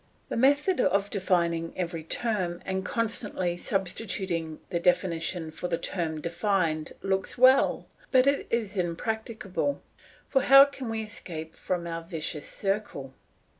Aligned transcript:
The 0.29 0.35
method 0.35 0.81
of 0.81 1.11
defining 1.11 1.73
every 1.77 2.03
term 2.03 2.63
and 2.65 2.83
constantly 2.83 3.55
substituting 3.55 4.59
the 4.71 4.79
definition 4.79 5.51
for 5.51 5.67
the 5.67 5.77
term 5.77 6.21
defined 6.21 6.93
looks 7.03 7.37
well, 7.37 7.85
but 8.09 8.25
it 8.25 8.47
is 8.49 8.75
impracticable. 8.77 9.79
For 10.27 10.41
how 10.41 10.65
can 10.65 10.89
we 10.89 11.03
escape 11.03 11.53
from 11.53 11.85
our 11.85 12.01
vicious 12.01 12.47
circle? 12.49 13.13